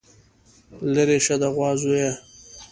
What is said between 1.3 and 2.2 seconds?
د غوا زويه.